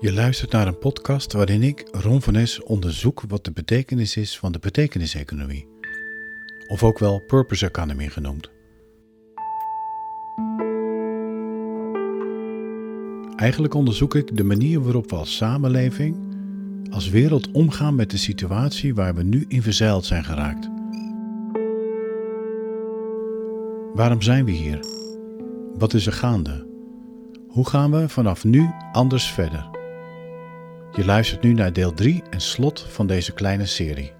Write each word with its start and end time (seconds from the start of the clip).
Je 0.00 0.12
luistert 0.12 0.52
naar 0.52 0.66
een 0.66 0.78
podcast 0.78 1.32
waarin 1.32 1.62
ik, 1.62 1.88
Ron 1.90 2.22
van 2.22 2.34
Es, 2.34 2.62
onderzoek 2.62 3.22
wat 3.28 3.44
de 3.44 3.50
betekenis 3.52 4.16
is 4.16 4.38
van 4.38 4.52
de 4.52 4.58
betekeniseconomie. 4.58 5.68
Of 6.66 6.82
ook 6.82 6.98
wel 6.98 7.20
purpose 7.26 7.66
economy 7.66 8.08
genoemd. 8.08 8.50
Eigenlijk 13.36 13.74
onderzoek 13.74 14.14
ik 14.14 14.36
de 14.36 14.44
manier 14.44 14.82
waarop 14.82 15.10
we 15.10 15.16
als 15.16 15.36
samenleving, 15.36 16.16
als 16.90 17.08
wereld 17.08 17.50
omgaan 17.50 17.94
met 17.94 18.10
de 18.10 18.18
situatie 18.18 18.94
waar 18.94 19.14
we 19.14 19.22
nu 19.22 19.44
in 19.48 19.62
verzeild 19.62 20.04
zijn 20.04 20.24
geraakt. 20.24 20.68
Waarom 23.94 24.22
zijn 24.22 24.44
we 24.44 24.50
hier? 24.50 24.84
Wat 25.78 25.94
is 25.94 26.06
er 26.06 26.12
gaande? 26.12 26.66
Hoe 27.48 27.68
gaan 27.68 27.90
we 27.90 28.08
vanaf 28.08 28.44
nu 28.44 28.70
anders 28.92 29.30
verder? 29.30 29.75
Je 30.96 31.04
luistert 31.04 31.42
nu 31.42 31.52
naar 31.52 31.72
deel 31.72 31.92
3 31.92 32.22
en 32.30 32.40
slot 32.40 32.80
van 32.80 33.06
deze 33.06 33.32
kleine 33.32 33.66
serie. 33.66 34.12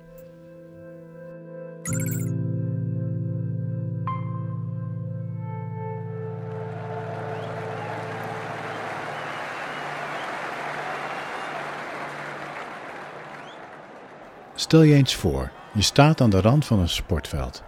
Stel 14.55 14.83
je 14.83 14.95
eens 14.95 15.15
voor, 15.15 15.51
je 15.73 15.83
staat 15.83 16.21
aan 16.21 16.31
de 16.31 16.41
rand 16.41 16.67
van 16.67 16.79
een 16.79 16.89
sportveld. 16.89 17.63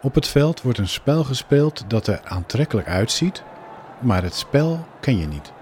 Op 0.00 0.14
het 0.14 0.28
veld 0.28 0.62
wordt 0.62 0.78
een 0.78 0.88
spel 0.88 1.24
gespeeld 1.24 1.90
dat 1.90 2.06
er 2.06 2.20
aantrekkelijk 2.24 2.88
uitziet, 2.88 3.42
maar 4.00 4.22
het 4.22 4.34
spel 4.34 4.86
ken 5.00 5.18
je 5.18 5.26
niet. 5.26 5.56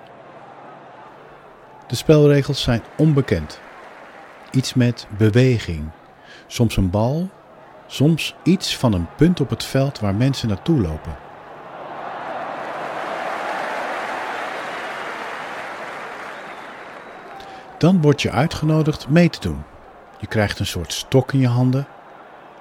De 1.87 1.96
spelregels 1.96 2.62
zijn 2.62 2.82
onbekend. 2.96 3.60
Iets 4.51 4.74
met 4.74 5.06
beweging, 5.16 5.88
soms 6.46 6.76
een 6.76 6.90
bal, 6.90 7.30
soms 7.87 8.34
iets 8.43 8.76
van 8.76 8.93
een 8.93 9.06
punt 9.16 9.40
op 9.40 9.51
het 9.51 9.65
veld 9.65 10.01
waar 10.01 10.15
mensen 10.15 10.48
naartoe 10.48 10.80
lopen. 10.80 11.16
Dan 17.78 18.00
word 18.00 18.23
je 18.23 18.30
uitgenodigd 18.30 19.09
mee 19.09 19.30
te 19.30 19.40
doen. 19.40 19.62
Je 20.18 20.26
krijgt 20.26 20.59
een 20.59 20.66
soort 20.66 20.93
stok 20.93 21.32
in 21.32 21.40
je 21.40 21.48
handen. 21.48 21.87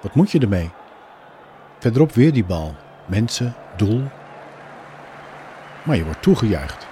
Wat 0.01 0.15
moet 0.15 0.31
je 0.31 0.39
ermee? 0.39 0.71
Verderop 1.79 2.11
weer 2.11 2.33
die 2.33 2.45
bal. 2.45 2.75
Mensen, 3.05 3.55
doel. 3.75 4.03
Maar 5.83 5.95
je 5.95 6.03
wordt 6.03 6.21
toegejuicht. 6.21 6.87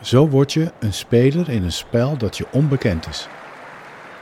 Zo 0.00 0.28
word 0.28 0.52
je 0.52 0.72
een 0.78 0.92
speler 0.92 1.48
in 1.48 1.62
een 1.62 1.72
spel 1.72 2.16
dat 2.16 2.36
je 2.36 2.46
onbekend 2.50 3.08
is. 3.08 3.28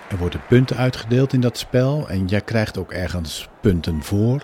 Er 0.09 0.17
worden 0.17 0.41
punten 0.49 0.77
uitgedeeld 0.77 1.33
in 1.33 1.41
dat 1.41 1.59
spel 1.59 2.09
en 2.09 2.27
jij 2.27 2.41
krijgt 2.41 2.79
ook 2.79 2.93
ergens 2.93 3.49
punten 3.61 4.03
voor. 4.03 4.43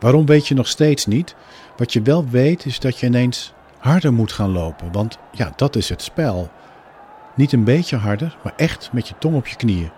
Waarom 0.00 0.26
weet 0.26 0.48
je 0.48 0.54
nog 0.54 0.68
steeds 0.68 1.06
niet? 1.06 1.34
Wat 1.76 1.92
je 1.92 2.02
wel 2.02 2.28
weet 2.28 2.64
is 2.64 2.78
dat 2.78 2.98
je 2.98 3.06
ineens 3.06 3.52
harder 3.78 4.12
moet 4.12 4.32
gaan 4.32 4.50
lopen, 4.50 4.92
want 4.92 5.18
ja, 5.32 5.52
dat 5.56 5.76
is 5.76 5.88
het 5.88 6.02
spel. 6.02 6.50
Niet 7.34 7.52
een 7.52 7.64
beetje 7.64 7.96
harder, 7.96 8.36
maar 8.42 8.52
echt 8.56 8.88
met 8.92 9.08
je 9.08 9.14
tong 9.18 9.36
op 9.36 9.46
je 9.46 9.56
knieën. 9.56 9.90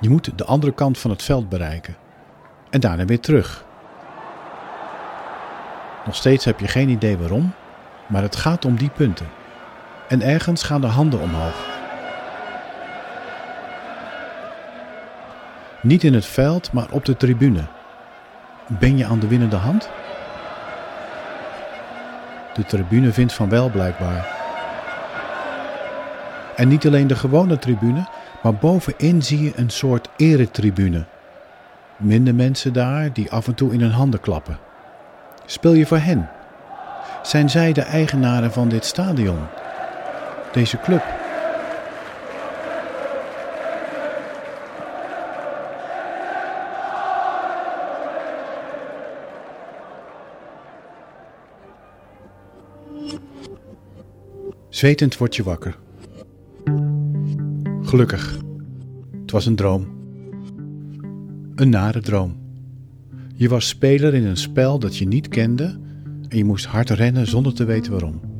Je 0.00 0.08
moet 0.08 0.38
de 0.38 0.44
andere 0.44 0.72
kant 0.72 0.98
van 0.98 1.10
het 1.10 1.22
veld 1.22 1.48
bereiken. 1.48 1.96
En 2.70 2.80
daarna 2.80 3.04
weer 3.04 3.20
terug. 3.20 3.64
Nog 6.04 6.14
steeds 6.14 6.44
heb 6.44 6.60
je 6.60 6.68
geen 6.68 6.88
idee 6.88 7.18
waarom, 7.18 7.52
maar 8.06 8.22
het 8.22 8.36
gaat 8.36 8.64
om 8.64 8.76
die 8.76 8.90
punten. 8.90 9.26
En 10.08 10.22
ergens 10.22 10.62
gaan 10.62 10.80
de 10.80 10.86
handen 10.86 11.20
omhoog. 11.20 11.66
Niet 15.80 16.04
in 16.04 16.14
het 16.14 16.26
veld, 16.26 16.72
maar 16.72 16.86
op 16.90 17.04
de 17.04 17.16
tribune. 17.16 17.64
Ben 18.66 18.96
je 18.96 19.06
aan 19.06 19.18
de 19.18 19.28
winnende 19.28 19.56
hand? 19.56 19.90
De 22.54 22.64
tribune 22.64 23.12
vindt 23.12 23.32
van 23.32 23.48
wel 23.48 23.70
blijkbaar. 23.70 24.26
En 26.56 26.68
niet 26.68 26.86
alleen 26.86 27.06
de 27.06 27.16
gewone 27.16 27.58
tribune, 27.58 28.06
maar 28.42 28.54
bovenin 28.54 29.22
zie 29.22 29.42
je 29.42 29.52
een 29.56 29.70
soort 29.70 30.08
eretribune. 30.16 31.04
Minder 31.96 32.34
mensen 32.34 32.72
daar 32.72 33.12
die 33.12 33.30
af 33.30 33.46
en 33.46 33.54
toe 33.54 33.72
in 33.72 33.80
hun 33.80 33.90
handen 33.90 34.20
klappen. 34.20 34.58
Speel 35.46 35.72
je 35.72 35.86
voor 35.86 35.98
hen? 35.98 36.28
Zijn 37.22 37.50
zij 37.50 37.72
de 37.72 37.82
eigenaren 37.82 38.52
van 38.52 38.68
dit 38.68 38.84
stadion? 38.84 39.38
Deze 40.54 40.78
club? 40.78 41.02
Zwetend 54.68 55.16
word 55.16 55.36
je 55.36 55.42
wakker. 55.42 55.78
Gelukkig. 57.82 58.38
Het 59.20 59.30
was 59.30 59.46
een 59.46 59.56
droom. 59.56 59.86
Een 61.54 61.68
nare 61.68 62.00
droom. 62.00 62.36
Je 63.34 63.48
was 63.48 63.68
speler 63.68 64.14
in 64.14 64.24
een 64.24 64.36
spel 64.36 64.78
dat 64.78 64.96
je 64.96 65.06
niet 65.06 65.28
kende 65.28 65.78
en 66.28 66.36
je 66.36 66.44
moest 66.44 66.66
hard 66.66 66.90
rennen 66.90 67.26
zonder 67.26 67.54
te 67.54 67.64
weten 67.64 67.92
waarom. 67.92 68.33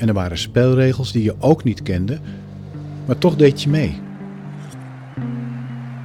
En 0.00 0.08
er 0.08 0.14
waren 0.14 0.38
spelregels 0.38 1.12
die 1.12 1.22
je 1.22 1.34
ook 1.38 1.64
niet 1.64 1.82
kende, 1.82 2.18
maar 3.06 3.18
toch 3.18 3.36
deed 3.36 3.62
je 3.62 3.70
mee. 3.70 4.00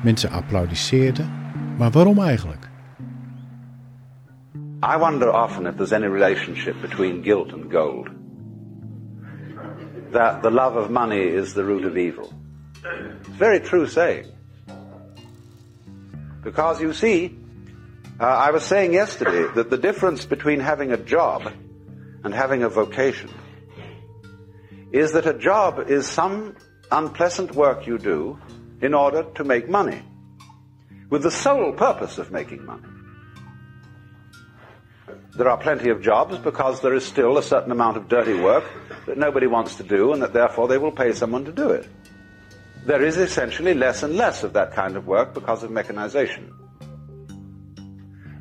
Mensen 0.03 0.29
applaudisseerden, 0.29 1.29
maar 1.77 1.91
waarom 1.91 2.19
eigenlijk? 2.19 2.69
I 4.93 4.97
wonder 4.97 5.43
often 5.43 5.65
if 5.65 5.75
there's 5.75 5.91
any 5.91 6.07
relationship 6.07 6.75
between 6.81 7.23
guilt 7.23 7.53
and 7.53 7.71
gold. 7.71 8.09
That 10.11 10.41
the 10.41 10.51
love 10.51 10.79
of 10.79 10.89
money 10.89 11.21
is 11.21 11.53
the 11.53 11.63
root 11.63 11.85
of 11.85 11.95
evil. 11.95 12.31
It's 13.19 13.37
very 13.37 13.59
true 13.59 13.87
saying. 13.87 14.25
Because 16.43 16.81
you 16.81 16.93
see, 16.93 17.37
uh, 18.19 18.47
I 18.49 18.51
was 18.51 18.67
saying 18.67 18.93
yesterday 18.93 19.53
that 19.53 19.69
the 19.69 19.77
difference 19.77 20.27
between 20.27 20.59
having 20.59 20.91
a 20.91 20.97
job 20.97 21.41
and 22.23 22.33
having 22.33 22.63
a 22.63 22.69
vocation 22.69 23.29
is 24.95 25.11
that 25.11 25.25
a 25.25 25.33
job 25.33 25.89
is 25.89 26.07
some 26.07 26.55
unpleasant 26.89 27.53
work 27.53 27.85
you 27.85 27.97
do 27.97 28.39
in 28.81 28.93
order 28.93 29.23
to 29.35 29.43
make 29.43 29.67
money, 29.67 30.01
with 31.09 31.21
the 31.21 31.31
sole 31.31 31.73
purpose 31.73 32.17
of 32.17 32.31
making 32.31 32.65
money. 32.65 32.87
There 35.35 35.49
are 35.49 35.57
plenty 35.57 35.89
of 35.89 36.01
jobs 36.01 36.37
because 36.37 36.79
there 36.79 36.93
is 36.93 37.03
still 37.03 37.37
a 37.37 37.43
certain 37.43 37.73
amount 37.73 37.97
of 37.97 38.07
dirty 38.07 38.39
work 38.39 38.63
that 39.05 39.17
nobody 39.17 39.47
wants 39.47 39.75
to 39.75 39.83
do 39.83 40.13
and 40.13 40.21
that 40.21 40.31
therefore 40.31 40.69
they 40.69 40.77
will 40.77 40.93
pay 40.93 41.11
someone 41.11 41.43
to 41.43 41.51
do 41.51 41.71
it. 41.71 41.89
There 42.85 43.03
is 43.03 43.17
essentially 43.17 43.73
less 43.73 44.01
and 44.01 44.15
less 44.15 44.43
of 44.43 44.53
that 44.53 44.71
kind 44.71 44.95
of 44.95 45.07
work 45.07 45.33
because 45.33 45.61
of 45.61 45.71
mechanization. 45.71 46.53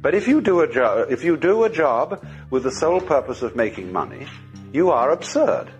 But 0.00 0.15
if 0.15 0.28
you 0.28 0.41
do 0.41 0.60
a 0.60 0.72
job, 0.72 1.10
if 1.10 1.25
you 1.25 1.36
do 1.36 1.65
a 1.65 1.71
job 1.71 2.25
with 2.50 2.62
the 2.62 2.71
sole 2.71 3.00
purpose 3.00 3.42
of 3.42 3.56
making 3.56 3.91
money, 3.91 4.28
you 4.72 4.91
are 4.91 5.10
absurd. 5.10 5.72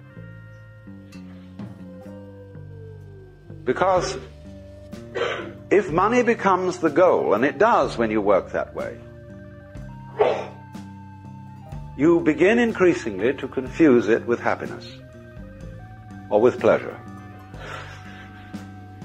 Because 3.64 4.19
if 5.70 5.91
money 5.91 6.22
becomes 6.22 6.78
the 6.78 6.91
goal, 6.91 7.34
and 7.34 7.44
it 7.44 7.58
does 7.58 7.97
when 7.97 8.10
you 8.10 8.20
work 8.20 8.52
that 8.52 8.75
way, 8.75 8.98
you 11.97 12.21
begin 12.21 12.59
increasingly 12.59 13.34
to 13.34 13.48
confuse 13.48 14.09
it 14.09 14.27
with 14.27 14.41
happiness 14.41 14.86
or 16.28 16.41
with 16.41 16.60
pleasure. 16.60 17.00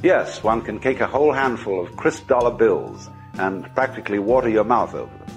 Yes, 0.01 0.43
one 0.43 0.61
can 0.61 0.79
take 0.79 1.01
a 1.01 1.07
whole 1.07 1.31
handful 1.31 1.81
of 1.81 1.95
crisp 1.97 2.27
dollar 2.27 2.51
bills 2.51 3.09
and 3.37 3.63
practically 3.75 4.19
water 4.19 4.49
your 4.49 4.63
mouth 4.63 4.93
over 4.93 5.11
them. 5.17 5.35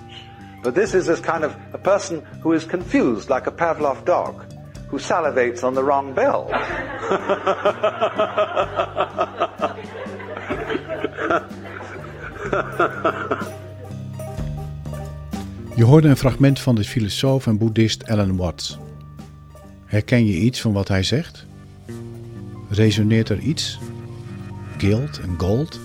But 0.62 0.74
this 0.74 0.94
is 0.94 1.06
this 1.06 1.20
kind 1.20 1.44
of 1.44 1.56
a 1.72 1.78
person 1.78 2.20
who 2.40 2.52
is 2.52 2.64
confused 2.64 3.28
like 3.28 3.46
a 3.46 3.52
Pavlov 3.52 4.04
dog 4.04 4.51
who 4.92 4.98
salivates 4.98 5.62
on 5.62 5.74
the 5.74 5.82
wrong 5.82 6.14
bell. 6.14 6.46
Je 15.74 15.84
hoorde 15.84 16.08
een 16.08 16.16
fragment 16.16 16.60
van 16.60 16.74
de 16.74 16.84
filosoof 16.84 17.46
en 17.46 17.58
boeddhist 17.58 18.08
Alan 18.08 18.36
Watts. 18.36 18.78
Herken 19.84 20.26
je 20.26 20.36
iets 20.36 20.60
van 20.60 20.72
wat 20.72 20.88
hij 20.88 21.02
zegt? 21.02 21.46
Resoneert 22.68 23.28
er 23.28 23.38
iets? 23.38 23.78
Guild 24.78 25.20
en 25.20 25.34
gold? 25.36 25.80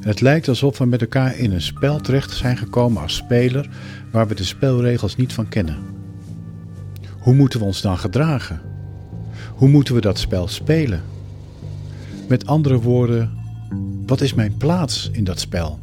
Het 0.00 0.20
lijkt 0.20 0.48
alsof 0.48 0.78
we 0.78 0.86
met 0.86 1.00
elkaar 1.00 1.36
in 1.36 1.52
een 1.52 1.62
spel 1.62 2.00
terecht 2.00 2.30
zijn 2.30 2.56
gekomen 2.56 3.02
als 3.02 3.14
speler 3.14 3.68
waar 4.10 4.28
we 4.28 4.34
de 4.34 4.44
spelregels 4.44 5.16
niet 5.16 5.32
van 5.32 5.48
kennen. 5.48 5.97
Hoe 7.28 7.36
moeten 7.36 7.58
we 7.58 7.64
ons 7.64 7.80
dan 7.80 7.98
gedragen? 7.98 8.60
Hoe 9.54 9.68
moeten 9.68 9.94
we 9.94 10.00
dat 10.00 10.18
spel 10.18 10.48
spelen? 10.48 11.02
Met 12.28 12.46
andere 12.46 12.80
woorden, 12.80 13.38
wat 14.06 14.20
is 14.20 14.34
mijn 14.34 14.56
plaats 14.56 15.10
in 15.12 15.24
dat 15.24 15.40
spel? 15.40 15.78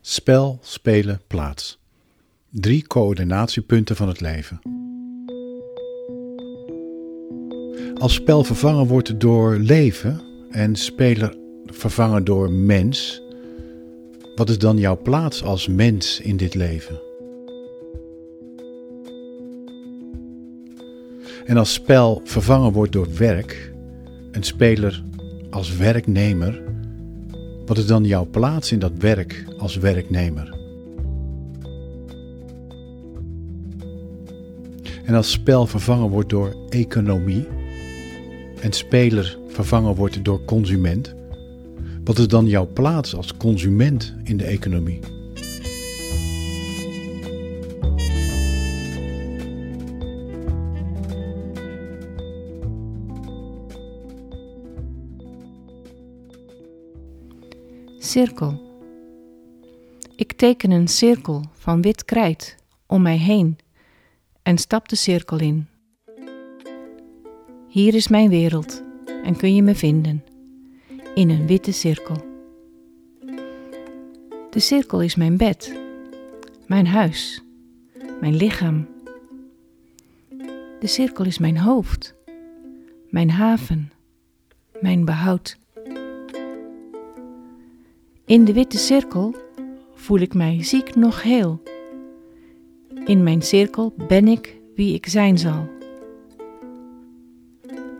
Spel, 0.00 0.58
spelen, 0.62 1.20
plaats. 1.26 1.78
Drie 2.50 2.86
coördinatiepunten 2.86 3.96
van 3.96 4.08
het 4.08 4.20
leven. 4.20 4.60
Als 7.94 8.14
spel 8.14 8.44
vervangen 8.44 8.86
wordt 8.86 9.20
door 9.20 9.56
leven 9.56 10.27
en 10.50 10.76
speler 10.76 11.36
vervangen 11.66 12.24
door 12.24 12.50
mens, 12.50 13.22
wat 14.34 14.48
is 14.48 14.58
dan 14.58 14.78
jouw 14.78 14.98
plaats 15.02 15.42
als 15.42 15.68
mens 15.68 16.20
in 16.20 16.36
dit 16.36 16.54
leven? 16.54 17.00
En 21.44 21.56
als 21.56 21.72
spel 21.72 22.20
vervangen 22.24 22.72
wordt 22.72 22.92
door 22.92 23.08
werk, 23.16 23.72
een 24.32 24.42
speler 24.42 25.02
als 25.50 25.76
werknemer, 25.76 26.62
wat 27.66 27.78
is 27.78 27.86
dan 27.86 28.04
jouw 28.04 28.26
plaats 28.26 28.72
in 28.72 28.78
dat 28.78 28.92
werk 28.98 29.44
als 29.58 29.76
werknemer? 29.76 30.56
En 35.04 35.14
als 35.14 35.30
spel 35.30 35.66
vervangen 35.66 36.08
wordt 36.08 36.28
door 36.28 36.56
economie 36.68 37.46
en 38.60 38.72
speler 38.72 39.38
vervangen 39.64 39.94
wordt 39.94 40.24
door 40.24 40.44
consument, 40.44 41.14
wat 42.04 42.18
is 42.18 42.28
dan 42.28 42.46
jouw 42.46 42.66
plaats 42.66 43.14
als 43.14 43.36
consument 43.36 44.14
in 44.24 44.36
de 44.36 44.44
economie? 44.44 45.00
Cirkel. 57.98 58.60
Ik 60.16 60.32
teken 60.32 60.70
een 60.70 60.88
cirkel 60.88 61.44
van 61.52 61.82
wit 61.82 62.04
krijt 62.04 62.56
om 62.86 63.02
mij 63.02 63.18
heen 63.18 63.58
en 64.42 64.58
stap 64.58 64.88
de 64.88 64.96
cirkel 64.96 65.38
in. 65.38 65.66
Hier 67.68 67.94
is 67.94 68.08
mijn 68.08 68.28
wereld 68.28 68.86
en 69.24 69.36
kun 69.36 69.54
je 69.54 69.62
me 69.62 69.74
vinden 69.74 70.24
in 71.14 71.30
een 71.30 71.46
witte 71.46 71.72
cirkel. 71.72 72.16
De 74.50 74.60
cirkel 74.60 75.02
is 75.02 75.14
mijn 75.14 75.36
bed, 75.36 75.78
mijn 76.66 76.86
huis, 76.86 77.42
mijn 78.20 78.36
lichaam. 78.36 78.86
De 80.80 80.86
cirkel 80.86 81.24
is 81.24 81.38
mijn 81.38 81.58
hoofd, 81.58 82.14
mijn 83.10 83.30
haven, 83.30 83.92
mijn 84.80 85.04
behoud. 85.04 85.58
In 88.24 88.44
de 88.44 88.52
witte 88.52 88.78
cirkel 88.78 89.34
voel 89.94 90.18
ik 90.18 90.34
mij 90.34 90.62
ziek 90.62 90.94
nog 90.94 91.22
heel. 91.22 91.62
In 93.04 93.22
mijn 93.22 93.42
cirkel 93.42 93.94
ben 94.08 94.28
ik 94.28 94.56
wie 94.74 94.94
ik 94.94 95.06
zijn 95.06 95.38
zal. 95.38 95.77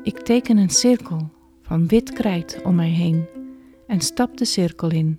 Ik 0.09 0.19
teken 0.19 0.57
een 0.57 0.71
cirkel 0.71 1.31
van 1.63 1.87
wit 1.87 2.13
krijt 2.13 2.63
om 2.63 2.75
mij 2.75 2.89
heen 2.89 3.27
en 3.87 4.01
stap 4.01 4.37
de 4.37 4.45
cirkel 4.45 4.91
in. 4.91 5.19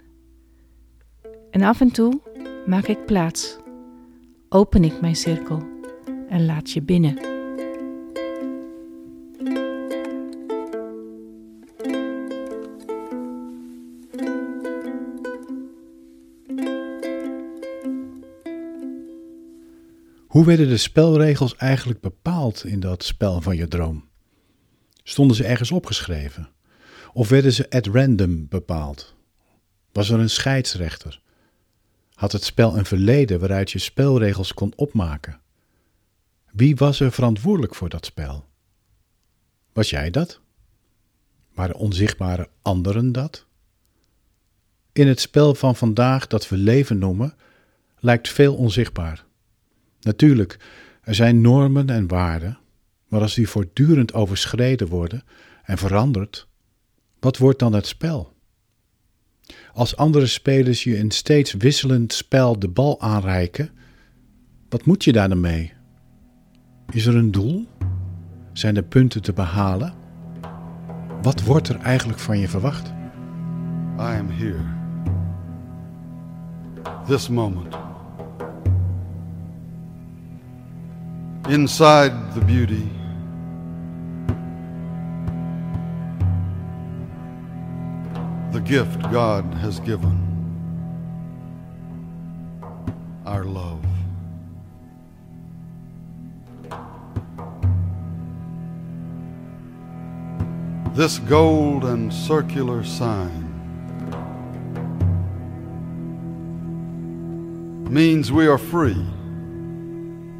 En 1.52 1.62
af 1.62 1.82
en 1.82 1.92
toe 1.92 2.22
maak 2.66 2.88
ik 2.88 3.06
plaats, 3.06 3.58
open 4.50 4.84
ik 4.84 5.02
mijn 5.02 5.16
cirkel 5.16 5.64
en 6.30 6.46
laat 6.46 6.72
je 6.72 6.82
binnen. 6.82 7.18
Hoe 20.28 20.46
werden 20.46 20.68
de 20.68 20.78
spelregels 20.78 21.56
eigenlijk 21.56 22.00
bepaald 22.00 22.66
in 22.66 22.80
dat 22.80 23.04
spel 23.04 23.42
van 23.42 23.56
je 23.56 23.68
droom? 23.68 24.09
Stonden 25.10 25.36
ze 25.36 25.46
ergens 25.46 25.72
opgeschreven? 25.72 26.50
Of 27.14 27.30
werden 27.30 27.54
ze 27.54 27.70
at 27.70 27.88
random 27.88 28.48
bepaald? 28.48 29.16
Was 29.92 30.10
er 30.10 30.20
een 30.20 30.30
scheidsrechter? 30.30 31.22
Had 32.14 32.32
het 32.32 32.44
spel 32.44 32.78
een 32.78 32.86
verleden 32.86 33.40
waaruit 33.40 33.72
je 33.72 33.80
spelregels 33.80 34.54
kon 34.54 34.74
opmaken? 34.76 35.40
Wie 36.52 36.76
was 36.76 37.00
er 37.00 37.12
verantwoordelijk 37.12 37.76
voor 37.76 37.90
dat 37.90 38.06
spel? 38.06 38.46
Was 39.74 39.90
jij 39.90 40.10
dat? 40.10 40.40
Waren 41.54 41.76
onzichtbare 41.76 42.50
anderen 42.62 43.12
dat? 43.12 43.46
In 44.92 45.08
het 45.08 45.20
spel 45.20 45.56
van 45.56 45.76
vandaag 45.76 46.28
dat 46.28 46.50
we 46.50 46.58
leven 46.58 46.98
noemen, 46.98 47.36
lijkt 48.00 48.30
veel 48.30 48.56
onzichtbaar. 48.56 49.26
Natuurlijk, 50.00 50.60
er 51.02 51.16
zijn 51.16 51.42
normen 51.42 51.90
en 51.90 52.08
waarden, 52.08 52.60
maar 53.10 53.22
als 53.22 53.36
die 53.36 53.50
voortdurend 53.50 54.14
overschreden 54.14 54.88
worden 54.88 55.24
en 55.64 55.78
veranderd, 55.78 56.48
wat 57.20 57.38
wordt 57.38 57.60
dan 57.60 57.74
het 57.74 57.88
spel? 57.88 58.34
Als 59.74 59.96
andere 59.96 60.26
spelers 60.26 60.84
je 60.84 60.98
in 60.98 61.12
steeds 61.12 61.54
wisselend 61.54 62.14
spel 62.14 62.60
de 62.60 62.68
bal 62.68 63.02
aanreiken, 63.02 63.70
wat 64.70 64.86
moet 64.86 65.04
je 65.04 65.12
daar 65.12 65.30
dan 65.30 65.40
mee? 65.40 65.74
Is 66.92 67.06
er 67.06 67.16
een 67.16 67.32
doel? 67.32 67.68
Zijn 68.54 68.76
er 68.76 68.84
punten 68.84 69.22
te 69.22 69.34
behalen? 69.34 69.94
Wat 71.22 71.44
wordt 71.44 71.70
er 71.70 71.80
eigenlijk 71.80 72.20
van 72.20 72.40
je 72.40 72.48
verwacht? 72.48 72.88
I 73.98 74.18
am 74.18 74.30
here. 74.30 74.78
This 77.06 77.30
moment. 77.30 77.76
Inside 81.48 82.14
the 82.34 82.46
beauty. 82.46 82.99
The 88.60 88.66
gift 88.66 89.02
God 89.04 89.46
has 89.54 89.80
given. 89.80 90.18
Our 93.26 93.46
love. 93.46 93.86
This 100.94 101.20
gold 101.20 101.86
and 101.86 102.14
circular 102.14 102.84
sign 102.84 103.46
means 107.90 108.30
we 108.30 108.46
are 108.46 108.58
free 108.58 109.06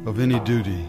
of 0.04 0.20
any 0.20 0.40
duty. 0.40 0.86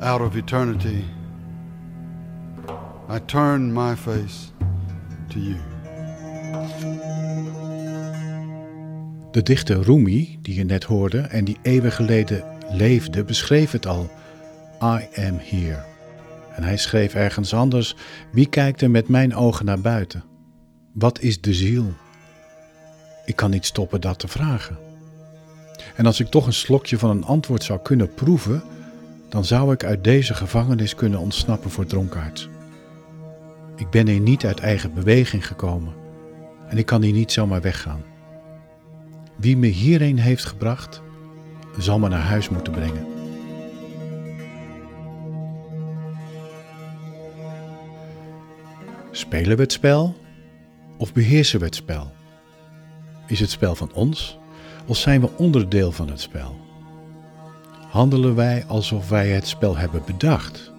Out 0.00 0.20
of 0.20 0.36
eternity, 0.36 1.04
I 3.10 3.18
turn 3.24 3.72
my 3.72 3.96
face 3.96 4.36
to 5.28 5.38
you. 5.38 5.56
De 9.30 9.42
dichter 9.42 9.82
Rumi, 9.82 10.38
die 10.42 10.54
je 10.54 10.64
net 10.64 10.84
hoorde 10.84 11.18
en 11.20 11.44
die 11.44 11.58
eeuwen 11.62 11.92
geleden 11.92 12.44
leefde, 12.70 13.24
beschreef 13.24 13.70
het 13.70 13.86
al. 13.86 14.10
I 14.82 15.08
am 15.16 15.38
here. 15.38 15.84
En 16.54 16.62
hij 16.62 16.76
schreef 16.76 17.14
ergens 17.14 17.54
anders: 17.54 17.96
Wie 18.32 18.48
kijkt 18.48 18.82
er 18.82 18.90
met 18.90 19.08
mijn 19.08 19.34
ogen 19.34 19.64
naar 19.64 19.80
buiten? 19.80 20.24
Wat 20.92 21.20
is 21.20 21.40
de 21.40 21.54
ziel? 21.54 21.92
Ik 23.24 23.36
kan 23.36 23.50
niet 23.50 23.66
stoppen 23.66 24.00
dat 24.00 24.18
te 24.18 24.28
vragen. 24.28 24.78
En 25.96 26.06
als 26.06 26.20
ik 26.20 26.26
toch 26.26 26.46
een 26.46 26.52
slokje 26.52 26.98
van 26.98 27.10
een 27.10 27.24
antwoord 27.24 27.62
zou 27.62 27.80
kunnen 27.82 28.14
proeven, 28.14 28.62
dan 29.28 29.44
zou 29.44 29.72
ik 29.72 29.84
uit 29.84 30.04
deze 30.04 30.34
gevangenis 30.34 30.94
kunnen 30.94 31.18
ontsnappen 31.18 31.70
voor 31.70 31.86
dronkaards. 31.86 32.48
Ik 33.78 33.90
ben 33.90 34.08
hier 34.08 34.20
niet 34.20 34.44
uit 34.44 34.60
eigen 34.60 34.94
beweging 34.94 35.46
gekomen 35.46 35.94
en 36.68 36.78
ik 36.78 36.86
kan 36.86 37.02
hier 37.02 37.12
niet 37.12 37.32
zomaar 37.32 37.60
weggaan. 37.60 38.02
Wie 39.36 39.56
me 39.56 39.66
hierheen 39.66 40.18
heeft 40.18 40.44
gebracht, 40.44 41.02
zal 41.78 41.98
me 41.98 42.08
naar 42.08 42.20
huis 42.20 42.48
moeten 42.48 42.72
brengen. 42.72 43.06
Spelen 49.10 49.56
we 49.56 49.62
het 49.62 49.72
spel 49.72 50.16
of 50.96 51.12
beheersen 51.12 51.58
we 51.58 51.64
het 51.64 51.74
spel? 51.74 52.12
Is 53.26 53.40
het 53.40 53.50
spel 53.50 53.74
van 53.74 53.92
ons 53.92 54.38
of 54.86 54.96
zijn 54.96 55.20
we 55.20 55.30
onderdeel 55.36 55.92
van 55.92 56.08
het 56.08 56.20
spel? 56.20 56.56
Handelen 57.88 58.34
wij 58.34 58.64
alsof 58.66 59.08
wij 59.08 59.28
het 59.28 59.48
spel 59.48 59.76
hebben 59.76 60.02
bedacht? 60.06 60.72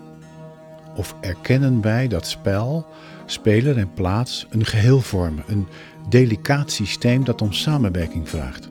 Of 1.00 1.15
erkennen 1.22 1.82
wij 1.82 2.08
dat 2.08 2.27
spel, 2.27 2.88
speler 3.25 3.77
en 3.77 3.94
plaats 3.94 4.46
een 4.50 4.65
geheel 4.65 5.01
vormen, 5.01 5.44
een 5.48 5.68
delicaat 6.10 6.72
systeem 6.72 7.24
dat 7.24 7.41
om 7.41 7.53
samenwerking 7.53 8.29
vraagt? 8.29 8.70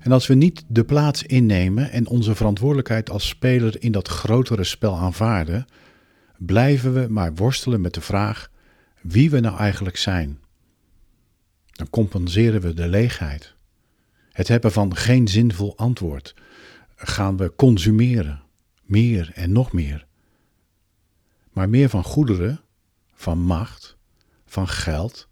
En 0.00 0.12
als 0.12 0.26
we 0.26 0.34
niet 0.34 0.64
de 0.68 0.84
plaats 0.84 1.22
innemen 1.22 1.90
en 1.90 2.06
onze 2.06 2.34
verantwoordelijkheid 2.34 3.10
als 3.10 3.28
speler 3.28 3.82
in 3.82 3.92
dat 3.92 4.08
grotere 4.08 4.64
spel 4.64 4.96
aanvaarden, 4.96 5.66
blijven 6.38 6.94
we 6.94 7.06
maar 7.08 7.34
worstelen 7.34 7.80
met 7.80 7.94
de 7.94 8.00
vraag 8.00 8.50
wie 9.02 9.30
we 9.30 9.40
nou 9.40 9.56
eigenlijk 9.56 9.96
zijn. 9.96 10.38
Dan 11.72 11.90
compenseren 11.90 12.60
we 12.60 12.74
de 12.74 12.88
leegheid. 12.88 13.54
Het 14.32 14.48
hebben 14.48 14.72
van 14.72 14.96
geen 14.96 15.28
zinvol 15.28 15.76
antwoord. 15.76 16.34
Gaan 16.96 17.36
we 17.36 17.52
consumeren, 17.56 18.42
meer 18.90 19.30
en 19.34 19.52
nog 19.52 19.72
meer. 19.72 20.06
Maar 21.52 21.68
meer 21.68 21.88
van 21.88 22.04
goederen, 22.04 22.60
van 23.14 23.38
macht, 23.38 23.96
van 24.46 24.68
geld, 24.68 25.28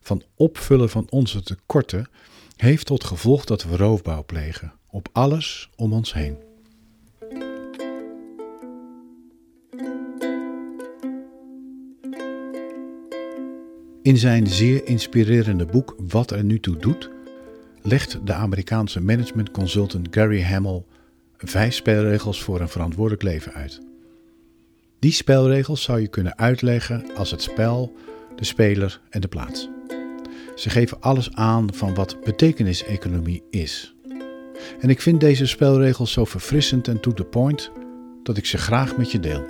van 0.00 0.22
opvullen 0.34 0.90
van 0.90 1.06
onze 1.10 1.42
tekorten 1.42 2.08
heeft 2.56 2.86
tot 2.86 3.04
gevolg 3.04 3.44
dat 3.44 3.62
we 3.62 3.76
roofbouw 3.76 4.24
plegen 4.24 4.72
op 4.90 5.08
alles 5.12 5.70
om 5.76 5.92
ons 5.92 6.12
heen. 6.12 6.36
In 14.02 14.16
zijn 14.16 14.46
zeer 14.46 14.86
inspirerende 14.86 15.66
boek 15.66 15.94
Wat 16.08 16.30
er 16.30 16.44
nu 16.44 16.60
toe 16.60 16.76
doet, 16.76 17.10
legt 17.82 18.26
de 18.26 18.32
Amerikaanse 18.32 19.00
management 19.00 19.50
consultant 19.50 20.08
Gary 20.10 20.42
Hamel 20.42 20.86
vijf 21.44 21.74
spelregels 21.74 22.42
voor 22.42 22.60
een 22.60 22.68
verantwoordelijk 22.68 23.22
leven 23.22 23.52
uit. 23.52 23.80
Die 24.98 25.12
spelregels 25.12 25.82
zou 25.82 26.00
je 26.00 26.08
kunnen 26.08 26.38
uitleggen 26.38 27.16
als 27.16 27.30
het 27.30 27.42
spel, 27.42 27.96
de 28.36 28.44
speler 28.44 29.00
en 29.10 29.20
de 29.20 29.28
plaats. 29.28 29.68
Ze 30.56 30.70
geven 30.70 31.00
alles 31.00 31.32
aan 31.32 31.74
van 31.74 31.94
wat 31.94 32.20
betekeniseconomie 32.24 33.42
is. 33.50 33.94
En 34.80 34.90
ik 34.90 35.00
vind 35.00 35.20
deze 35.20 35.46
spelregels 35.46 36.12
zo 36.12 36.24
verfrissend 36.24 36.88
en 36.88 37.00
to 37.00 37.12
the 37.12 37.24
point 37.24 37.70
dat 38.22 38.36
ik 38.36 38.46
ze 38.46 38.58
graag 38.58 38.96
met 38.96 39.12
je 39.12 39.20
deel. 39.20 39.44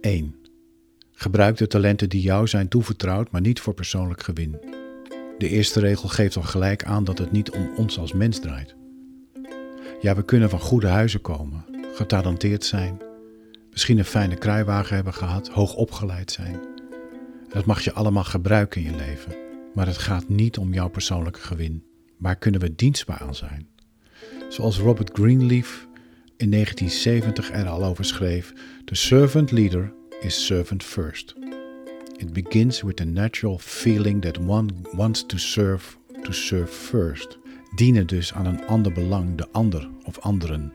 1. 0.00 0.34
Gebruik 1.12 1.56
de 1.56 1.66
talenten 1.66 2.08
die 2.08 2.20
jou 2.20 2.46
zijn 2.46 2.68
toevertrouwd, 2.68 3.30
maar 3.30 3.40
niet 3.40 3.60
voor 3.60 3.74
persoonlijk 3.74 4.22
gewin. 4.22 4.77
De 5.38 5.48
eerste 5.48 5.80
regel 5.80 6.08
geeft 6.08 6.36
al 6.36 6.42
gelijk 6.42 6.84
aan 6.84 7.04
dat 7.04 7.18
het 7.18 7.32
niet 7.32 7.50
om 7.50 7.70
ons 7.76 7.98
als 7.98 8.12
mens 8.12 8.40
draait. 8.40 8.74
Ja, 10.00 10.14
we 10.14 10.24
kunnen 10.24 10.50
van 10.50 10.60
goede 10.60 10.86
huizen 10.86 11.20
komen, 11.20 11.64
getalenteerd 11.94 12.64
zijn, 12.64 13.02
misschien 13.70 13.98
een 13.98 14.04
fijne 14.04 14.36
kruiwagen 14.36 14.94
hebben 14.94 15.14
gehad, 15.14 15.48
hoog 15.48 15.74
opgeleid 15.74 16.30
zijn. 16.30 16.60
Dat 17.48 17.64
mag 17.64 17.80
je 17.80 17.92
allemaal 17.92 18.24
gebruiken 18.24 18.84
in 18.84 18.90
je 18.90 18.96
leven, 18.96 19.34
maar 19.74 19.86
het 19.86 19.98
gaat 19.98 20.28
niet 20.28 20.58
om 20.58 20.72
jouw 20.72 20.88
persoonlijke 20.88 21.40
gewin. 21.40 21.84
Waar 22.16 22.36
kunnen 22.36 22.60
we 22.60 22.74
dienstbaar 22.74 23.18
aan 23.20 23.34
zijn? 23.34 23.68
Zoals 24.48 24.78
Robert 24.78 25.10
Greenleaf 25.12 25.86
in 26.36 26.50
1970 26.50 27.50
er 27.50 27.68
al 27.68 27.84
over 27.84 28.04
schreef: 28.04 28.52
The 28.84 28.94
servant 28.94 29.50
leader 29.50 29.92
is 30.20 30.46
servant 30.46 30.84
first. 30.84 31.34
It 32.18 32.32
begins 32.32 32.82
with 32.82 32.96
the 32.96 33.04
natural 33.04 33.58
feeling 33.58 34.20
that 34.22 34.38
one 34.38 34.68
wants 34.92 35.26
to 35.26 35.36
serve 35.36 35.96
to 36.22 36.32
serve 36.32 36.66
first. 36.66 37.38
Dienen 37.74 38.06
dus 38.06 38.32
aan 38.32 38.46
een 38.46 38.66
ander 38.66 38.92
belang, 38.92 39.36
de 39.36 39.48
ander 39.52 39.88
of 40.04 40.18
anderen. 40.18 40.72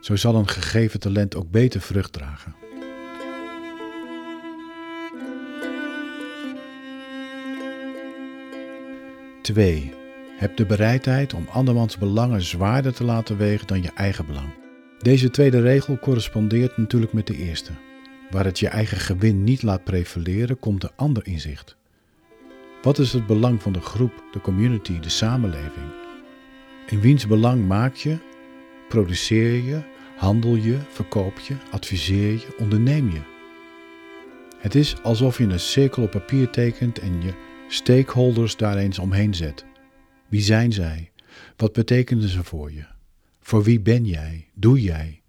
Zo 0.00 0.16
zal 0.16 0.34
een 0.34 0.48
gegeven 0.48 1.00
talent 1.00 1.36
ook 1.36 1.50
beter 1.50 1.80
vrucht 1.80 2.12
dragen. 2.12 2.54
2. 9.42 9.92
Heb 10.36 10.56
de 10.56 10.66
bereidheid 10.66 11.34
om 11.34 11.46
andermans 11.50 11.98
belangen 11.98 12.42
zwaarder 12.42 12.94
te 12.94 13.04
laten 13.04 13.36
wegen 13.36 13.66
dan 13.66 13.82
je 13.82 13.90
eigen 13.94 14.26
belang. 14.26 14.48
Deze 14.98 15.30
tweede 15.30 15.60
regel 15.60 15.98
correspondeert 15.98 16.76
natuurlijk 16.76 17.12
met 17.12 17.26
de 17.26 17.36
eerste. 17.36 17.72
Waar 18.30 18.44
het 18.44 18.58
je 18.58 18.68
eigen 18.68 18.98
gewin 18.98 19.44
niet 19.44 19.62
laat 19.62 19.84
prevaleren, 19.84 20.58
komt 20.58 20.80
de 20.80 20.90
ander 20.96 21.26
inzicht. 21.26 21.76
Wat 22.82 22.98
is 22.98 23.12
het 23.12 23.26
belang 23.26 23.62
van 23.62 23.72
de 23.72 23.80
groep, 23.80 24.24
de 24.32 24.40
community, 24.40 25.00
de 25.00 25.08
samenleving? 25.08 25.92
In 26.86 27.00
wiens 27.00 27.26
belang 27.26 27.66
maak 27.66 27.94
je, 27.94 28.18
produceer 28.88 29.64
je, 29.64 29.82
handel 30.16 30.54
je, 30.54 30.78
verkoop 30.88 31.38
je, 31.38 31.54
adviseer 31.70 32.32
je, 32.32 32.56
onderneem 32.58 33.10
je? 33.10 33.20
Het 34.58 34.74
is 34.74 35.02
alsof 35.02 35.38
je 35.38 35.44
een 35.44 35.60
cirkel 35.60 36.02
op 36.02 36.10
papier 36.10 36.50
tekent 36.50 36.98
en 36.98 37.22
je 37.22 37.34
stakeholders 37.68 38.56
daar 38.56 38.76
eens 38.76 38.98
omheen 38.98 39.34
zet. 39.34 39.64
Wie 40.28 40.42
zijn 40.42 40.72
zij? 40.72 41.10
Wat 41.56 41.72
betekenen 41.72 42.28
ze 42.28 42.44
voor 42.44 42.72
je? 42.72 42.84
Voor 43.40 43.62
wie 43.62 43.80
ben 43.80 44.04
jij? 44.04 44.48
Doe 44.54 44.80
jij? 44.80 45.22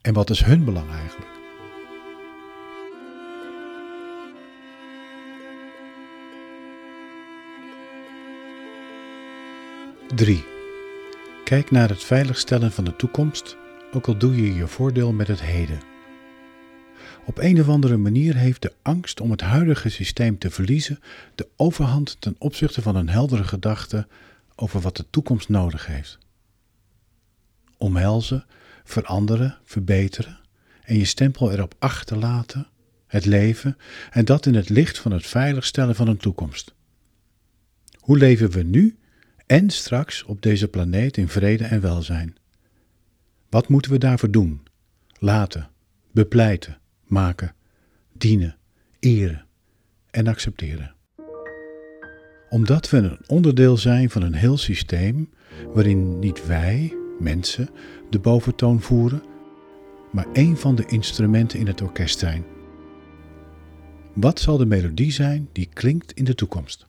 En 0.00 0.14
wat 0.14 0.30
is 0.30 0.44
hun 0.44 0.64
belang 0.64 0.90
eigenlijk? 0.90 1.39
Drie. 10.14 10.44
Kijk 11.44 11.70
naar 11.70 11.88
het 11.88 12.04
veiligstellen 12.04 12.72
van 12.72 12.84
de 12.84 12.96
toekomst, 12.96 13.56
ook 13.92 14.06
al 14.06 14.18
doe 14.18 14.36
je 14.36 14.54
je 14.54 14.66
voordeel 14.66 15.12
met 15.12 15.28
het 15.28 15.40
heden. 15.40 15.80
Op 17.26 17.38
een 17.38 17.60
of 17.60 17.68
andere 17.68 17.96
manier 17.96 18.36
heeft 18.36 18.62
de 18.62 18.72
angst 18.82 19.20
om 19.20 19.30
het 19.30 19.40
huidige 19.40 19.88
systeem 19.88 20.38
te 20.38 20.50
verliezen 20.50 21.00
de 21.34 21.48
overhand 21.56 22.16
ten 22.20 22.34
opzichte 22.38 22.82
van 22.82 22.96
een 22.96 23.08
heldere 23.08 23.44
gedachte 23.44 24.06
over 24.56 24.80
wat 24.80 24.96
de 24.96 25.04
toekomst 25.10 25.48
nodig 25.48 25.86
heeft. 25.86 26.18
Omhelzen, 27.76 28.44
veranderen, 28.84 29.58
verbeteren 29.64 30.40
en 30.82 30.98
je 30.98 31.04
stempel 31.04 31.52
erop 31.52 31.74
achterlaten, 31.78 32.66
het 33.06 33.24
leven 33.24 33.76
en 34.10 34.24
dat 34.24 34.46
in 34.46 34.54
het 34.54 34.68
licht 34.68 34.98
van 34.98 35.12
het 35.12 35.26
veiligstellen 35.26 35.94
van 35.94 36.08
een 36.08 36.16
toekomst. 36.16 36.74
Hoe 37.98 38.18
leven 38.18 38.50
we 38.50 38.62
nu 38.62 38.98
en 39.50 39.70
straks 39.70 40.24
op 40.24 40.42
deze 40.42 40.68
planeet 40.68 41.16
in 41.16 41.28
vrede 41.28 41.64
en 41.64 41.80
welzijn? 41.80 42.36
Wat 43.48 43.68
moeten 43.68 43.90
we 43.90 43.98
daarvoor 43.98 44.30
doen? 44.30 44.62
Laten, 45.18 45.68
bepleiten, 46.12 46.78
maken, 47.06 47.54
dienen, 48.12 48.56
eren 48.98 49.46
en 50.10 50.26
accepteren. 50.26 50.94
Omdat 52.48 52.90
we 52.90 52.96
een 52.96 53.18
onderdeel 53.26 53.76
zijn 53.76 54.10
van 54.10 54.22
een 54.22 54.34
heel 54.34 54.56
systeem 54.56 55.30
waarin 55.72 56.18
niet 56.18 56.46
wij, 56.46 56.96
mensen, 57.18 57.68
de 58.10 58.18
boventoon 58.18 58.80
voeren, 58.80 59.22
maar 60.12 60.26
één 60.32 60.56
van 60.56 60.74
de 60.74 60.86
instrumenten 60.86 61.58
in 61.58 61.66
het 61.66 61.80
orkest 61.80 62.18
zijn. 62.18 62.44
Wat 64.14 64.40
zal 64.40 64.56
de 64.56 64.66
melodie 64.66 65.12
zijn 65.12 65.48
die 65.52 65.68
klinkt 65.72 66.12
in 66.12 66.24
de 66.24 66.34
toekomst? 66.34 66.88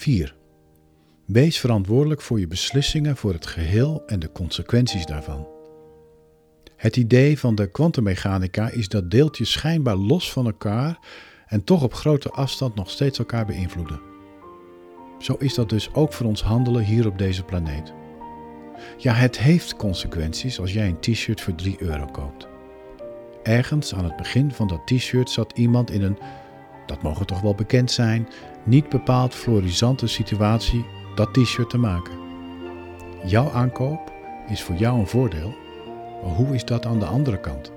Vier. 0.00 0.34
Wees 1.26 1.60
verantwoordelijk 1.60 2.20
voor 2.20 2.40
je 2.40 2.46
beslissingen 2.46 3.16
voor 3.16 3.32
het 3.32 3.46
geheel 3.46 4.02
en 4.06 4.18
de 4.18 4.32
consequenties 4.32 5.06
daarvan. 5.06 5.48
Het 6.76 6.96
idee 6.96 7.38
van 7.38 7.54
de 7.54 7.70
kwantummechanica 7.70 8.68
is 8.68 8.88
dat 8.88 9.10
deeltjes 9.10 9.50
schijnbaar 9.50 9.96
los 9.96 10.32
van 10.32 10.46
elkaar 10.46 10.98
en 11.46 11.64
toch 11.64 11.82
op 11.82 11.94
grote 11.94 12.30
afstand 12.30 12.74
nog 12.74 12.90
steeds 12.90 13.18
elkaar 13.18 13.46
beïnvloeden. 13.46 14.00
Zo 15.18 15.34
is 15.38 15.54
dat 15.54 15.68
dus 15.68 15.94
ook 15.94 16.12
voor 16.12 16.26
ons 16.26 16.42
handelen 16.42 16.84
hier 16.84 17.06
op 17.06 17.18
deze 17.18 17.42
planeet. 17.42 17.92
Ja, 18.96 19.12
het 19.12 19.38
heeft 19.38 19.76
consequenties 19.76 20.60
als 20.60 20.72
jij 20.72 20.88
een 20.88 21.00
t-shirt 21.00 21.40
voor 21.40 21.54
3 21.54 21.76
euro 21.82 22.06
koopt. 22.06 22.48
Ergens 23.42 23.94
aan 23.94 24.04
het 24.04 24.16
begin 24.16 24.52
van 24.52 24.68
dat 24.68 24.86
t-shirt 24.86 25.30
zat 25.30 25.52
iemand 25.58 25.90
in 25.90 26.02
een, 26.02 26.18
dat 26.90 27.02
mogen 27.02 27.26
toch 27.26 27.40
wel 27.40 27.54
bekend 27.54 27.90
zijn, 27.90 28.28
niet 28.62 28.88
bepaald 28.88 29.34
florisante 29.34 30.06
situatie 30.06 30.84
dat 31.14 31.34
t-shirt 31.34 31.70
te 31.70 31.78
maken. 31.78 32.12
Jouw 33.24 33.50
aankoop 33.50 34.12
is 34.48 34.62
voor 34.62 34.74
jou 34.74 34.98
een 34.98 35.06
voordeel, 35.06 35.54
maar 36.22 36.34
hoe 36.34 36.54
is 36.54 36.64
dat 36.64 36.86
aan 36.86 36.98
de 36.98 37.04
andere 37.04 37.40
kant? 37.40 37.72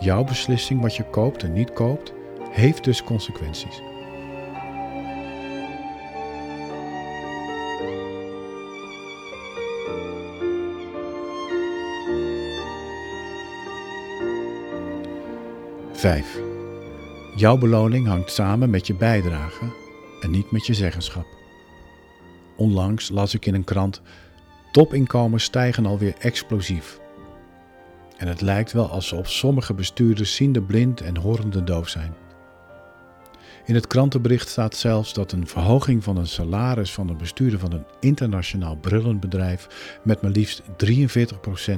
Jouw 0.00 0.24
beslissing 0.24 0.80
wat 0.80 0.96
je 0.96 1.04
koopt 1.04 1.42
en 1.42 1.52
niet 1.52 1.72
koopt, 1.72 2.12
heeft 2.50 2.84
dus 2.84 3.04
consequenties. 3.04 3.82
Vijf. 15.92 16.47
Jouw 17.38 17.58
beloning 17.58 18.06
hangt 18.06 18.32
samen 18.32 18.70
met 18.70 18.86
je 18.86 18.94
bijdrage 18.94 19.64
en 20.20 20.30
niet 20.30 20.50
met 20.50 20.66
je 20.66 20.74
zeggenschap. 20.74 21.26
Onlangs 22.56 23.08
las 23.08 23.34
ik 23.34 23.46
in 23.46 23.54
een 23.54 23.64
krant: 23.64 24.02
topinkomens 24.72 25.44
stijgen 25.44 25.86
alweer 25.86 26.14
explosief. 26.18 27.00
En 28.16 28.28
het 28.28 28.40
lijkt 28.40 28.72
wel 28.72 28.90
alsof 28.90 29.30
sommige 29.30 29.74
bestuurders 29.74 30.34
ziende 30.34 30.62
blind 30.62 31.00
en 31.00 31.16
horende 31.16 31.64
doof 31.64 31.88
zijn. 31.88 32.14
In 33.64 33.74
het 33.74 33.86
krantenbericht 33.86 34.48
staat 34.48 34.76
zelfs 34.76 35.12
dat 35.12 35.32
een 35.32 35.46
verhoging 35.46 36.04
van 36.04 36.16
een 36.16 36.26
salaris 36.26 36.92
van 36.92 37.08
een 37.08 37.16
bestuurder 37.16 37.58
van 37.58 37.72
een 37.72 37.86
internationaal 38.00 38.76
brillenbedrijf 38.76 39.98
met 40.02 40.22
maar 40.22 40.30
liefst 40.30 40.62
43% 40.62 40.64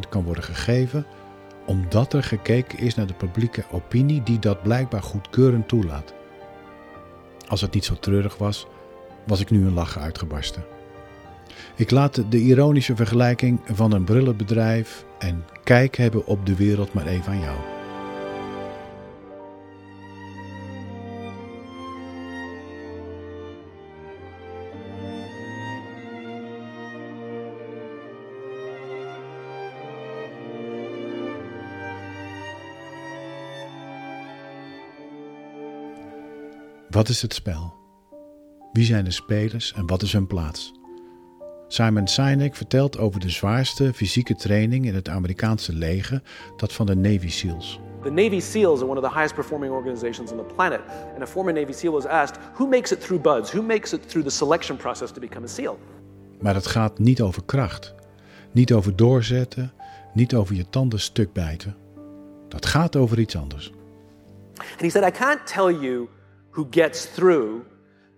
kan 0.08 0.24
worden 0.24 0.44
gegeven, 0.44 1.06
omdat 1.70 2.12
er 2.12 2.22
gekeken 2.22 2.78
is 2.78 2.94
naar 2.94 3.06
de 3.06 3.14
publieke 3.14 3.64
opinie 3.70 4.22
die 4.22 4.38
dat 4.38 4.62
blijkbaar 4.62 5.02
goedkeurend 5.02 5.68
toelaat. 5.68 6.14
Als 7.48 7.60
het 7.60 7.74
niet 7.74 7.84
zo 7.84 7.94
treurig 7.94 8.38
was, 8.38 8.66
was 9.26 9.40
ik 9.40 9.50
nu 9.50 9.66
een 9.66 9.72
lachen 9.72 10.00
uitgebarsten. 10.00 10.64
Ik 11.76 11.90
laat 11.90 12.30
de 12.30 12.38
ironische 12.38 12.96
vergelijking 12.96 13.60
van 13.64 13.92
een 13.92 14.04
brillenbedrijf 14.04 15.04
en 15.18 15.44
kijk 15.64 15.96
hebben 15.96 16.26
op 16.26 16.46
de 16.46 16.56
wereld 16.56 16.92
maar 16.92 17.06
even 17.06 17.32
aan 17.32 17.40
jou. 17.40 17.79
Wat 36.90 37.08
is 37.08 37.22
het 37.22 37.34
spel? 37.34 37.74
Wie 38.72 38.84
zijn 38.84 39.04
de 39.04 39.10
spelers 39.10 39.72
en 39.72 39.86
wat 39.86 40.02
is 40.02 40.12
hun 40.12 40.26
plaats? 40.26 40.72
Simon 41.68 42.06
Sinek 42.06 42.54
vertelt 42.54 42.98
over 42.98 43.20
de 43.20 43.30
zwaarste 43.30 43.92
fysieke 43.94 44.34
training 44.34 44.86
in 44.86 44.94
het 44.94 45.08
Amerikaanse 45.08 45.72
leger, 45.72 46.22
dat 46.56 46.72
van 46.72 46.86
de 46.86 46.96
Navy 46.96 47.28
SEALs. 47.28 47.80
The 48.02 48.10
Navy 48.10 48.40
SEALs 48.40 48.80
are 48.80 48.90
one 48.90 49.00
of 49.00 49.06
the 49.06 49.14
highest 49.14 49.34
performing 49.34 49.72
organizations 49.72 50.30
on 50.30 50.36
the 50.36 50.54
planet. 50.54 50.80
And 51.14 51.22
a 51.22 51.26
former 51.26 51.52
Navy 51.52 51.72
SEAL 51.72 51.92
was 51.92 52.06
asked, 52.06 52.38
who 52.54 52.68
makes 52.68 52.92
it 52.92 53.00
through 53.00 53.22
BUDS? 53.22 53.50
Who 53.50 53.62
makes 53.62 53.92
it 53.92 54.08
through 54.08 54.28
the 54.28 54.36
selection 54.36 54.76
process 54.76 55.10
to 55.12 55.20
become 55.20 55.44
a 55.44 55.48
SEAL? 55.48 55.78
Maar 56.40 56.54
het 56.54 56.66
gaat 56.66 56.98
niet 56.98 57.20
over 57.20 57.44
kracht, 57.44 57.94
niet 58.52 58.72
over 58.72 58.96
doorzetten, 58.96 59.72
niet 60.14 60.34
over 60.34 60.54
je 60.54 60.68
tanden 60.70 61.00
stuk 61.00 61.32
bijten. 61.32 61.76
Dat 62.48 62.66
gaat 62.66 62.96
over 62.96 63.18
iets 63.18 63.36
anders. 63.36 63.72
And 64.56 64.80
he 64.80 64.90
said, 64.90 65.08
I 65.08 65.10
can't 65.18 65.46
tell 65.46 65.72
you 65.72 66.08
who 66.60 66.66
gets 66.66 67.06
through, 67.06 67.64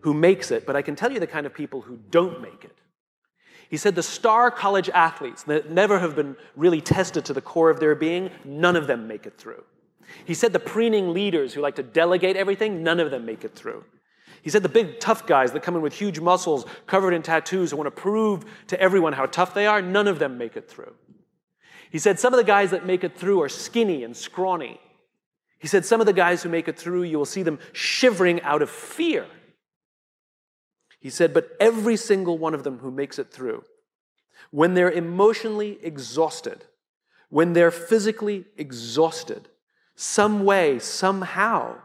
who 0.01 0.13
makes 0.13 0.51
it, 0.51 0.67
but 0.67 0.75
I 0.75 0.83
can 0.83 0.97
tell 0.97 1.13
you 1.13 1.21
the 1.21 1.29
kind 1.29 1.47
of 1.47 1.55
people 1.55 1.81
who 1.81 1.97
don't 2.11 2.43
make 2.43 2.65
it. 2.65 2.77
He 3.71 3.77
said 3.77 3.95
the 3.95 4.03
star 4.03 4.51
college 4.51 4.89
athletes 4.89 5.45
that 5.45 5.71
never 5.71 6.01
have 6.01 6.17
been 6.17 6.35
really 6.57 6.81
tested 6.81 7.25
to 7.27 7.33
the 7.33 7.41
core 7.41 7.71
of 7.71 7.79
their 7.79 7.95
being, 7.95 8.33
none 8.45 8.75
of 8.75 8.89
them 8.89 9.07
make 9.07 9.27
it 9.27 9.39
through. 9.39 9.63
He 10.25 10.35
said 10.35 10.53
the 10.53 10.59
preening 10.59 11.13
leaders 11.13 11.55
who 11.55 11.61
like 11.61 11.77
to 11.77 11.85
delegate 11.85 12.35
everything, 12.35 12.83
none 12.83 12.99
of 12.99 13.13
them 13.13 13.25
make 13.25 13.45
it 13.45 13.55
through. 13.55 13.85
He 14.43 14.51
said 14.51 14.65
the 14.65 14.69
big 14.69 14.99
tough 14.99 15.25
guys 15.25 15.53
that 15.53 15.63
come 15.63 15.77
in 15.77 15.83
with 15.83 15.95
huge 15.95 16.19
muscles 16.19 16.67
covered 16.89 17.15
in 17.15 17.23
tattoos 17.23 17.71
who 17.71 17.77
want 17.77 17.95
to 17.95 18.03
prove 18.03 18.45
to 18.67 18.81
everyone 18.81 19.13
how 19.13 19.27
tough 19.27 19.55
they 19.55 19.69
are, 19.69 19.81
none 19.81 20.09
of 20.09 20.19
them 20.19 20.37
make 20.37 20.57
it 20.57 20.69
through. 20.69 20.95
He 21.93 22.01
said 22.01 22.19
some 22.19 22.35
of 22.35 22.39
the 22.39 22.45
guys 22.45 22.73
that 22.73 22.85
make 22.85 23.05
it 23.05 23.17
through 23.17 23.41
are 23.43 23.49
skinny 23.49 24.03
and 24.03 24.17
scrawny. 24.17 24.81
He 25.63 25.69
said 25.69 25.85
some 25.85 26.01
of 26.01 26.07
the 26.07 26.13
guys 26.13 26.43
who 26.43 26.49
make 26.49 26.67
it 26.67 26.77
through, 26.77 27.05
you 27.05 27.17
will 27.17 27.25
see 27.25 27.45
them 27.45 27.61
shivering 27.73 28.43
out 28.43 28.63
of 28.63 28.69
fear. 28.69 29.27
He 30.99 31.09
said, 31.09 31.33
but 31.33 31.57
every 31.61 31.97
single 31.97 32.37
one 32.37 32.53
of 32.53 32.65
them 32.65 32.79
who 32.79 32.91
makes 32.91 33.17
it 33.17 33.31
through, 33.31 33.63
when 34.51 34.75
they're 34.75 34.91
emotionally 34.91 35.79
exhausted, 35.81 36.65
when 37.29 37.53
they're 37.53 37.71
physically 37.71 38.45
exhausted, 38.57 39.49
some 39.95 40.45
way, 40.45 40.81
somehow, 40.81 41.77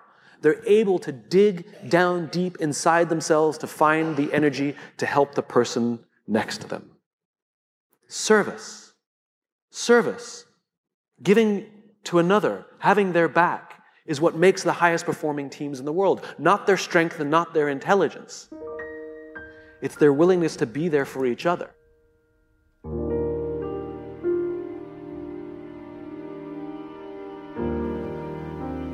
they're 0.41 0.65
able 0.65 0.97
to 0.97 1.11
dig 1.11 1.67
down 1.87 2.27
deep 2.27 2.57
inside 2.59 3.09
themselves 3.09 3.59
to 3.59 3.67
find 3.67 4.17
the 4.17 4.33
energy 4.33 4.75
to 4.97 5.05
help 5.05 5.35
the 5.35 5.43
person 5.43 5.99
next 6.27 6.61
to 6.61 6.67
them. 6.67 6.89
Service. 8.07 8.93
Service. 9.69 10.45
Giving 11.21 11.67
to 12.05 12.17
another, 12.19 12.65
having 12.79 13.11
their 13.11 13.27
back, 13.27 13.66
is 14.07 14.19
what 14.19 14.35
makes 14.35 14.61
the 14.61 14.71
highest 14.71 15.05
performing 15.05 15.49
teams 15.49 15.79
in 15.79 15.85
the 15.85 15.93
world. 15.93 16.35
Not 16.37 16.65
their 16.65 16.77
strength 16.77 17.19
and 17.19 17.29
not 17.29 17.53
their 17.53 17.69
intelligence. 17.69 18.47
It's 19.81 19.95
their 19.95 20.15
willingness 20.15 20.55
to 20.55 20.65
be 20.65 20.89
there 20.89 21.05
for 21.05 21.25
each 21.25 21.45
other. 21.45 21.75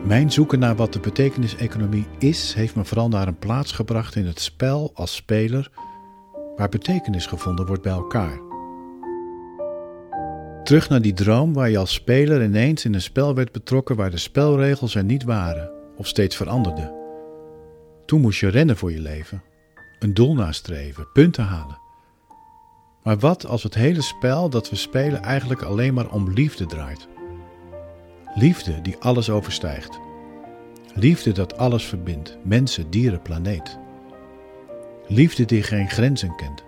Mijn 0.04 0.32
zoeken 0.32 0.60
naar 0.60 0.76
wat 0.76 0.94
de 0.94 1.00
betekenis-economie 1.00 2.08
is, 2.18 2.54
heeft 2.54 2.76
me 2.76 2.86
vooral 2.86 3.10
naar 3.10 3.28
een 3.28 3.38
plaats 3.40 3.72
gebracht 3.72 4.16
in 4.16 4.26
het 4.26 4.40
spel 4.40 4.92
als 4.94 5.16
speler, 5.16 5.72
waar 6.56 6.70
betekenis 6.70 7.26
gevonden 7.26 7.66
wordt 7.66 7.82
bij 7.82 7.92
elkaar. 7.92 8.53
Terug 10.64 10.90
naar 10.90 11.02
die 11.02 11.14
droom 11.14 11.54
waar 11.54 11.70
je 11.70 11.78
als 11.78 11.94
speler 11.94 12.44
ineens 12.44 12.86
in 12.86 12.94
een 12.94 13.02
spel 13.02 13.36
werd 13.36 13.52
betrokken 13.52 13.96
waar 13.96 14.12
de 14.12 14.18
spelregels 14.18 14.96
er 14.96 15.04
niet 15.04 15.24
waren 15.24 15.72
of 15.98 16.08
steeds 16.08 16.36
veranderden. 16.36 16.94
Toen 18.06 18.22
moest 18.22 18.40
je 18.40 18.48
rennen 18.48 18.78
voor 18.78 18.92
je 18.92 19.00
leven, 19.00 19.44
een 20.00 20.14
doel 20.14 20.34
nastreven, 20.34 21.08
punten 21.14 21.44
halen. 21.44 21.82
Maar 23.04 23.18
wat 23.18 23.46
als 23.46 23.64
het 23.64 23.74
hele 23.74 24.02
spel 24.02 24.50
dat 24.50 24.70
we 24.70 24.76
spelen 24.76 25.22
eigenlijk 25.22 25.62
alleen 25.62 25.94
maar 25.94 26.12
om 26.12 26.34
liefde 26.34 26.66
draait? 26.66 27.08
Liefde 28.36 28.82
die 28.82 28.98
alles 29.00 29.30
overstijgt. 29.30 30.00
Liefde 30.96 31.32
dat 31.32 31.58
alles 31.58 31.86
verbindt, 31.86 32.38
mensen, 32.44 32.90
dieren, 32.90 33.22
planeet. 33.22 33.80
Liefde 35.08 35.46
die 35.46 35.64
geen 35.64 35.90
grenzen 35.90 36.36
kent, 36.36 36.64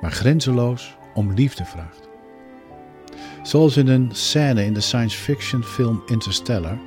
maar 0.00 0.12
grenzeloos 0.12 0.96
om 1.14 1.32
liefde 1.32 1.64
vraagt. 1.64 2.11
Zoals 3.42 3.76
in 3.76 3.88
een 3.88 4.08
scène 4.12 4.64
in 4.64 4.74
de 4.74 4.80
science 4.80 5.18
fiction 5.18 5.64
film 5.64 6.02
Interstellar, 6.06 6.78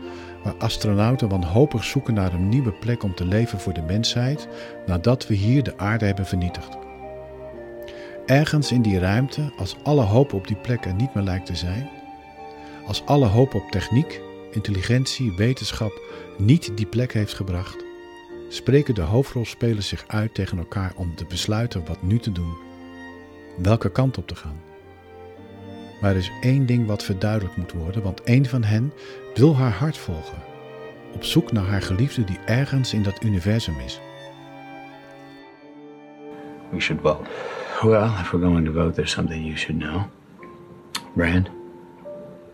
waar 0.44 0.56
astronauten 0.58 1.30
wanhopig 1.30 1.84
zoeken 1.84 2.14
naar 2.14 2.34
een 2.34 2.50
nieuwe 2.50 2.72
plek 2.72 3.04
om 3.04 3.16
te 3.16 3.26
leven 3.26 3.60
voor 3.60 3.74
de 3.74 3.82
mensheid 3.82 4.48
nadat 4.86 5.28
we 5.28 5.34
hier 5.34 5.64
de 5.64 5.78
aarde 5.78 6.06
hebben 6.06 6.26
vernietigd. 6.26 6.78
Ergens 8.26 8.72
in 8.72 8.82
die 8.82 9.00
ruimte, 9.00 9.52
als 9.58 9.76
alle 9.84 10.02
hoop 10.02 10.34
op 10.34 10.48
die 10.48 10.56
plek 10.56 10.86
er 10.86 10.94
niet 10.94 11.14
meer 11.14 11.24
lijkt 11.24 11.46
te 11.46 11.56
zijn, 11.56 11.90
als 12.86 13.06
alle 13.06 13.26
hoop 13.26 13.54
op 13.54 13.72
techniek, 13.72 14.22
intelligentie, 14.52 15.36
wetenschap 15.36 16.02
niet 16.38 16.72
die 16.78 16.86
plek 16.88 17.14
heeft 17.14 17.34
gebracht, 17.34 17.86
spreken 18.50 18.96
de 18.96 19.02
hoofdrolspelers 19.02 19.88
zich 19.88 20.04
uit 20.08 20.34
tegen 20.34 20.58
elkaar 20.58 20.94
om 20.96 21.16
te 21.16 21.26
besluiten 21.26 21.86
wat 21.86 22.02
nu 22.02 22.20
te 22.20 22.32
doen, 22.32 22.58
welke 23.58 23.92
kant 23.92 24.18
op 24.18 24.28
te 24.28 24.36
gaan. 24.36 24.75
Maar 26.02 26.12
er 26.12 26.18
is 26.18 26.32
één 26.42 26.66
ding 26.66 26.88
wat 26.88 27.04
verduidelijkt 27.04 27.58
moet 27.58 27.72
worden, 27.72 28.04
want 28.04 28.24
één 28.24 28.46
van 28.46 28.64
hen 28.64 28.94
wil 29.34 29.56
haar 29.56 29.72
hart 29.72 29.98
volgen, 29.98 30.38
op 31.14 31.24
zoek 31.24 31.52
naar 31.52 31.66
haar 31.66 31.82
geliefde 31.82 32.24
die 32.24 32.40
ergens 32.46 32.94
in 32.94 33.04
dat 33.04 33.24
universum 33.24 33.80
is. 33.80 34.00
We 36.70 36.80
should 36.80 37.02
vote. 37.02 37.30
Well, 37.84 38.10
if 38.22 38.32
we're 38.32 38.46
going 38.46 38.66
to 38.66 38.74
vote, 38.74 38.96
there's 38.96 39.12
something 39.12 39.46
you 39.46 39.58
should 39.58 39.80
know. 39.80 40.02
Brand, 41.14 41.50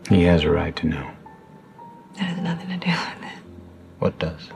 he 0.08 0.28
has 0.28 0.44
a 0.44 0.50
right 0.50 0.76
to 0.76 0.88
know. 0.88 1.06
That 2.12 2.26
has 2.26 2.40
nothing 2.40 2.68
to 2.68 2.86
do 2.86 2.90
with 2.90 3.22
it. 3.22 3.38
What 3.98 4.18
does? 4.18 4.50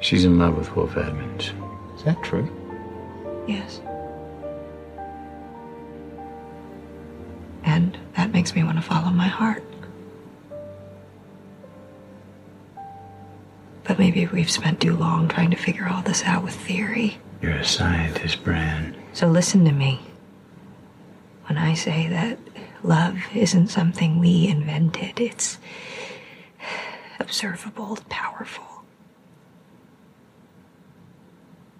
She's 0.00 0.24
in 0.24 0.38
love 0.38 0.56
with 0.56 0.74
Wolf 0.74 0.96
Edmonds. 0.96 1.52
Is 1.96 2.02
that 2.04 2.22
true? 2.22 2.48
Yes. 3.46 3.80
Makes 8.48 8.56
me 8.56 8.64
want 8.64 8.78
to 8.78 8.82
follow 8.82 9.10
my 9.10 9.26
heart. 9.26 9.62
But 13.84 13.98
maybe 13.98 14.26
we've 14.26 14.50
spent 14.50 14.80
too 14.80 14.96
long 14.96 15.28
trying 15.28 15.50
to 15.50 15.56
figure 15.56 15.86
all 15.86 16.00
this 16.00 16.22
out 16.24 16.42
with 16.44 16.54
theory. 16.54 17.18
You're 17.42 17.56
a 17.56 17.64
scientist, 17.64 18.42
Brand. 18.42 18.96
So 19.12 19.26
listen 19.26 19.66
to 19.66 19.72
me. 19.72 20.00
When 21.44 21.58
I 21.58 21.74
say 21.74 22.08
that 22.08 22.38
love 22.82 23.18
isn't 23.34 23.68
something 23.68 24.18
we 24.18 24.48
invented, 24.48 25.20
it's 25.20 25.58
observable, 27.20 27.98
powerful. 28.08 28.64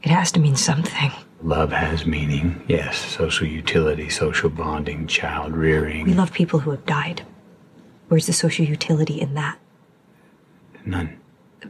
It 0.02 0.10
has 0.10 0.30
to 0.32 0.40
mean 0.40 0.56
something. 0.56 1.12
Love 1.42 1.70
has 1.70 2.04
meaning, 2.04 2.62
yes. 2.66 2.98
Social 2.98 3.46
utility, 3.46 4.08
social 4.08 4.50
bonding, 4.50 5.06
child 5.06 5.56
rearing. 5.56 6.04
We 6.04 6.14
love 6.14 6.32
people 6.32 6.60
who 6.60 6.70
have 6.72 6.84
died. 6.84 7.24
Where's 8.08 8.26
the 8.26 8.32
social 8.32 8.64
utility 8.64 9.20
in 9.20 9.34
that? 9.34 9.58
None. 10.84 11.18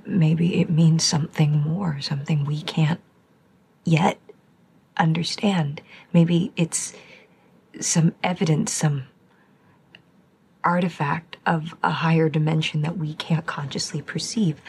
Maybe 0.06 0.60
it 0.60 0.70
means 0.70 1.04
something 1.04 1.52
more, 1.52 2.00
something 2.00 2.44
we 2.44 2.62
can't 2.62 3.00
yet 3.84 4.18
understand. 4.96 5.82
Maybe 6.12 6.52
it's 6.56 6.94
some 7.80 8.14
evidence, 8.22 8.72
some 8.72 9.04
artifact 10.64 11.36
of 11.46 11.74
a 11.82 11.90
higher 11.90 12.28
dimension 12.28 12.82
that 12.82 12.96
we 12.96 13.14
can't 13.14 13.46
consciously 13.46 14.02
perceive. 14.02 14.60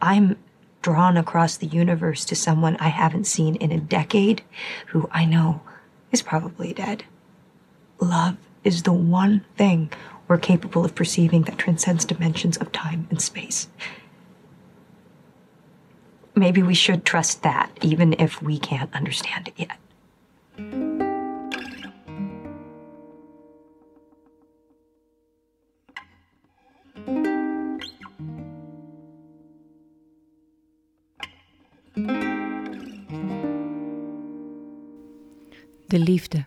I'm 0.00 0.36
drawn 0.84 1.16
across 1.16 1.56
the 1.56 1.66
universe 1.66 2.26
to 2.26 2.36
someone 2.36 2.76
I 2.76 2.88
haven't 2.88 3.26
seen 3.26 3.56
in 3.56 3.72
a 3.72 3.80
decade 3.80 4.42
who 4.88 5.08
I 5.10 5.24
know 5.24 5.62
is 6.12 6.20
probably 6.20 6.74
dead. 6.74 7.04
Love 8.00 8.36
is 8.64 8.82
the 8.82 8.92
one 8.92 9.46
thing 9.56 9.90
we're 10.28 10.36
capable 10.36 10.84
of 10.84 10.94
perceiving 10.94 11.44
that 11.44 11.56
transcends 11.56 12.04
dimensions 12.04 12.58
of 12.58 12.70
time 12.70 13.06
and 13.08 13.18
space. 13.22 13.68
Maybe 16.34 16.62
we 16.62 16.74
should 16.74 17.06
trust 17.06 17.42
that, 17.44 17.70
even 17.80 18.12
if 18.18 18.42
we 18.42 18.58
can't 18.58 18.92
understand 18.94 19.48
it 19.48 19.54
yet. 19.56 19.73
De 35.94 36.00
liefde. 36.00 36.44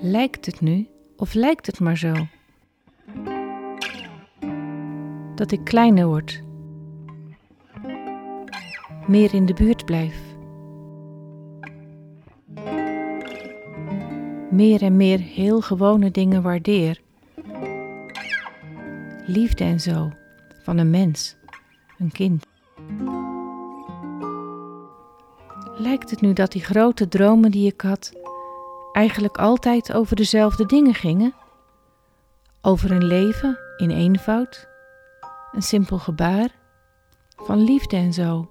Lijkt 0.00 0.46
het 0.46 0.60
nu 0.60 0.88
of 1.16 1.34
lijkt 1.34 1.66
het 1.66 1.80
maar 1.80 1.98
zo? 1.98 2.12
Dat 5.34 5.52
ik 5.52 5.64
kleiner 5.64 6.06
word, 6.06 6.42
meer 9.06 9.34
in 9.34 9.46
de 9.46 9.54
buurt 9.54 9.84
blijf, 9.84 10.20
meer 14.50 14.82
en 14.82 14.96
meer 14.96 15.18
heel 15.18 15.60
gewone 15.60 16.10
dingen 16.10 16.42
waardeer. 16.42 17.00
Liefde 19.26 19.64
en 19.64 19.80
zo, 19.80 20.12
van 20.62 20.78
een 20.78 20.90
mens, 20.90 21.36
een 21.98 22.12
kind. 22.12 22.47
Lijkt 25.80 26.10
het 26.10 26.20
nu 26.20 26.32
dat 26.32 26.52
die 26.52 26.64
grote 26.64 27.08
dromen 27.08 27.50
die 27.50 27.72
ik 27.72 27.80
had 27.80 28.12
eigenlijk 28.92 29.36
altijd 29.36 29.92
over 29.92 30.16
dezelfde 30.16 30.66
dingen 30.66 30.94
gingen? 30.94 31.34
Over 32.60 32.90
een 32.90 33.04
leven 33.04 33.58
in 33.76 33.90
eenvoud, 33.90 34.68
een 35.52 35.62
simpel 35.62 35.98
gebaar, 35.98 36.50
van 37.36 37.58
liefde 37.60 37.96
en 37.96 38.12
zo, 38.12 38.50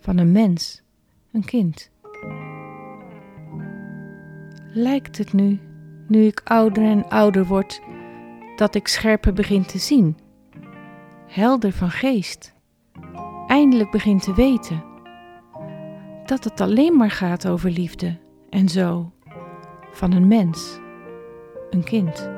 van 0.00 0.18
een 0.18 0.32
mens, 0.32 0.82
een 1.32 1.44
kind. 1.44 1.90
Lijkt 4.72 5.18
het 5.18 5.32
nu, 5.32 5.60
nu 6.08 6.24
ik 6.24 6.40
ouder 6.44 6.82
en 6.82 7.08
ouder 7.08 7.46
word, 7.46 7.80
dat 8.56 8.74
ik 8.74 8.88
scherper 8.88 9.32
begin 9.32 9.66
te 9.66 9.78
zien, 9.78 10.18
helder 11.26 11.72
van 11.72 11.90
geest, 11.90 12.54
eindelijk 13.46 13.90
begin 13.90 14.18
te 14.18 14.34
weten 14.34 14.87
dat 16.28 16.44
het 16.44 16.60
alleen 16.60 16.96
maar 16.96 17.10
gaat 17.10 17.48
over 17.48 17.70
liefde 17.70 18.18
en 18.50 18.68
zo, 18.68 19.12
van 19.92 20.12
een 20.12 20.28
mens, 20.28 20.78
een 21.70 21.84
kind. 21.84 22.30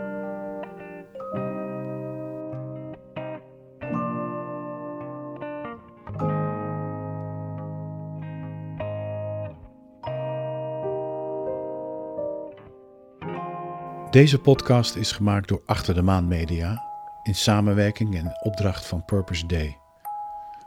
Deze 14.11 14.39
podcast 14.39 14.97
is 14.97 15.13
gemaakt 15.13 15.49
door 15.49 15.63
Achter 15.67 15.95
de 15.95 16.03
Maan 16.03 16.29
Media 16.29 16.85
in 17.23 17.35
samenwerking 17.35 18.17
en 18.17 18.39
opdracht 18.43 18.87
van 18.87 19.05
Purpose 19.05 19.47
Day. 19.47 19.79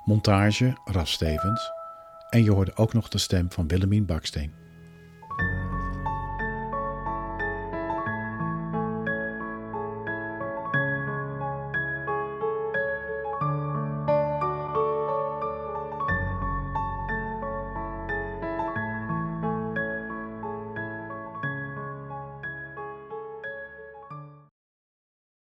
Montage 0.05 0.77
Ras 0.85 1.11
Stevens 1.11 1.82
en 2.33 2.43
je 2.43 2.51
hoorde 2.51 2.75
ook 2.75 2.93
nog 2.93 3.09
de 3.09 3.17
stem 3.17 3.51
van 3.51 3.67
Willemien 3.67 4.05
Baksteen. 4.05 4.62